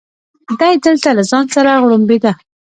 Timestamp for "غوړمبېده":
1.81-2.31